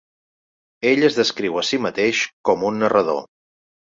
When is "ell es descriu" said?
0.91-1.59